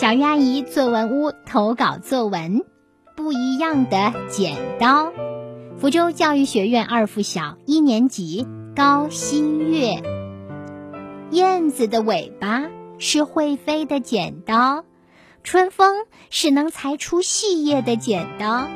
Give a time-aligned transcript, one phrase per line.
[0.00, 2.62] 小鱼阿姨作文屋投稿作文：
[3.18, 5.12] 不一样的剪刀。
[5.76, 10.02] 福州教育学院二附小一年级高新月。
[11.32, 12.62] 燕子的尾巴
[12.98, 14.86] 是会飞的剪刀，
[15.44, 18.68] 春风是能裁出细叶的剪刀。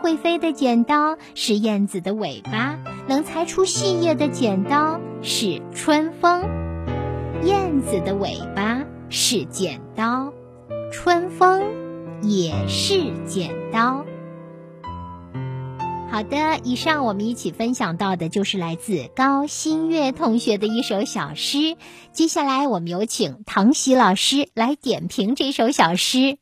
[0.00, 6.40] 会飞的剪刀是燕子的尾巴，能裁出细叶的剪刀是春风。
[7.42, 10.32] 燕子的尾巴是剪刀。
[10.94, 11.60] 春风
[12.22, 14.06] 也是剪刀。
[16.08, 21.76] 好的，以上我们一起分享到的就是来自高新月同学的一首小诗。
[22.12, 26.38] 接下来，我们有请唐喜老师来点评这首小诗。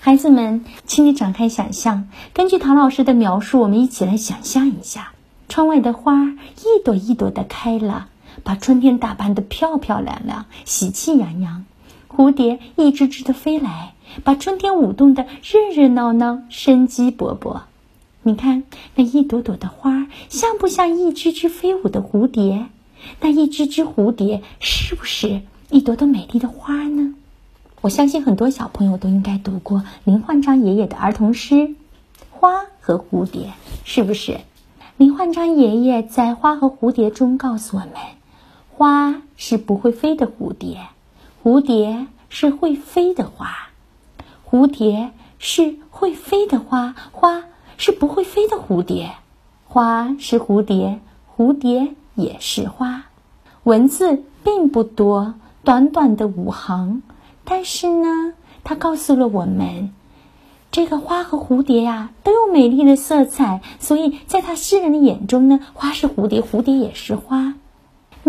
[0.00, 5.12] 孩子们，请你展开想象，根据唐老师的描述，我们一起来想象一下：
[5.48, 8.08] 窗外的花一朵一朵的开了，
[8.44, 11.64] 把春天打扮得漂漂亮亮、喜气洋洋。
[12.08, 13.94] 蝴蝶一只只的飞来，
[14.24, 17.60] 把春天舞动的热热闹闹、生机勃勃。
[18.22, 22.66] 你看那一朵朵的花，像不像一只只飞舞的蝴蝶？
[23.20, 27.14] 那一只只蝴蝶是不是一朵朵美丽的花呢？
[27.80, 31.54] 我相信很多小朋友都应该读过林焕章爷爷的儿童诗
[32.30, 33.42] 《花和蝴蝶》，
[33.84, 34.40] 是不是？
[34.96, 37.92] 林焕章爷爷在《花和蝴蝶》中告诉我们，
[38.70, 40.78] 花是不会飞的蝴蝶。
[41.42, 43.68] 蝴蝶是会飞的花，
[44.48, 47.44] 蝴蝶是会飞的花，花
[47.76, 49.12] 是不会飞的蝴蝶，
[49.66, 51.00] 花是蝴蝶，
[51.36, 53.04] 蝴蝶也是花。
[53.62, 57.02] 文字并不多，短短的五行，
[57.44, 59.92] 但是呢，它告诉了我们，
[60.72, 67.54] 这个花和蝴蝶呀都有美丽的色彩，所以在他诗人的眼中呢，花是蝴蝶，蝴蝶也是花。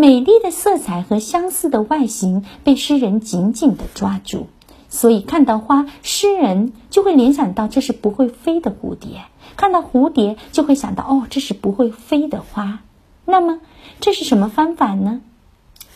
[0.00, 4.46] 美丽的色彩和相似的外形被诗人紧紧地抓住，
[4.88, 9.26] 所以看到花，诗人就会联想到这是不会飞的蝴蝶；
[9.58, 12.80] 看到蝴蝶，就会想到哦，这是不会飞的花。
[13.26, 13.60] 那么，
[14.00, 15.20] 这是什么方法呢？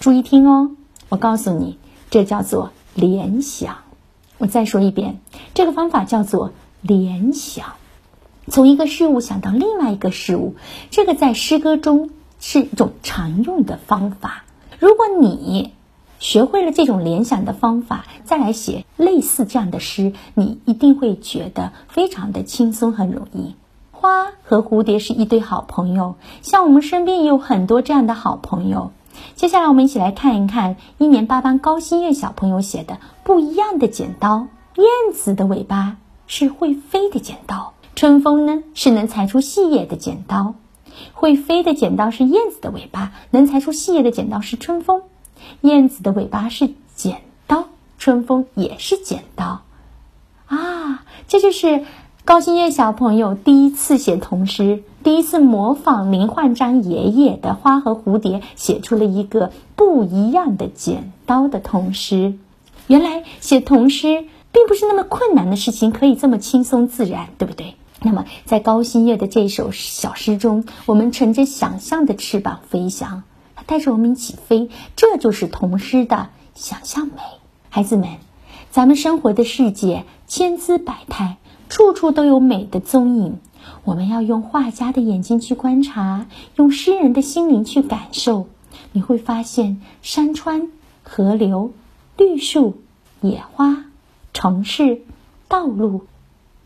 [0.00, 0.72] 注意听哦，
[1.08, 1.78] 我告诉你，
[2.10, 3.78] 这叫做联想。
[4.36, 5.18] 我再说一遍，
[5.54, 7.76] 这个方法叫做联想，
[8.48, 10.56] 从一个事物想到另外一个事物。
[10.90, 12.10] 这个在诗歌中。
[12.46, 14.44] 是一种常用的方法。
[14.78, 15.72] 如果你
[16.18, 23.54] 学会了这种联想的方法，再来写类似这样的诗，你一定会觉得非常的轻松，很容易。
[23.92, 28.92] 花和蝴蝶是一对好朋友，像我们身边也有很多这样的好朋友。
[29.36, 34.48] 接下来，我们一起来看一看一年八班高新月小朋友写的《不一样的剪刀》。
[34.82, 35.96] 燕子的尾巴
[36.26, 40.54] 是会飞的剪刀，春风呢是能裁出细叶的剪刀。
[41.12, 45.02] 会飞的剪刀是燕子的尾巴，能裁出细叶的剪刀是春风。
[45.60, 47.66] 燕子的尾巴是剪刀，
[47.98, 49.62] 春风也是剪刀。
[50.46, 51.84] 啊，这就是
[52.24, 62.34] 高新月小朋友第一次写童诗，第一次模仿林焕章爷爷的《花和蝴蝶》，写出了一个不一样的剪刀的童诗。
[62.86, 67.74] 原来写童诗并不是那么困难的事情，可以这么轻松自然，对不对？
[68.06, 73.22] 那么，在高新月的这首小诗中，我们乘着想象的翅膀飞翔，
[73.56, 77.14] 它带着我们一起飞，这就是童诗的想象美。
[77.70, 78.18] 孩子们，
[78.70, 81.38] 咱们生活的世界千姿百态，
[81.70, 83.38] 处处都有美的踪影。
[83.84, 86.26] 我们要用画家的眼睛去观察，
[86.56, 88.48] 用诗人的心灵去感受，
[88.92, 90.70] 你会发现山川、
[91.02, 91.72] 河流、
[92.18, 92.82] 绿树、
[93.22, 93.86] 野花、
[94.34, 95.00] 城市、
[95.48, 96.04] 道路。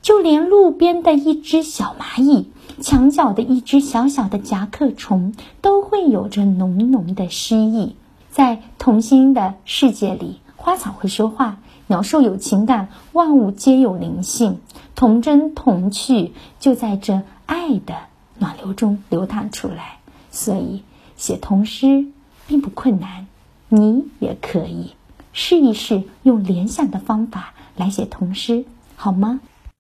[0.09, 2.49] 就连路边的一只小蚂蚁，
[2.81, 7.95] 墙角的一只小小的甲壳虫，都会有着浓浓的诗意。
[8.31, 11.59] 在童心的世界里，花草会说话，
[11.89, 14.61] 鸟兽有情感，万物皆有灵性，
[14.95, 17.95] 童真童趣就在这爱的
[18.39, 19.99] 暖流中流淌出来。
[20.31, 20.85] 所以，
[21.19, 22.07] 写童诗
[22.47, 23.27] 并不困难，
[23.69, 24.95] 你也可以
[25.35, 28.65] 试一试用联想的方法来写童诗，
[28.97, 29.41] 好吗？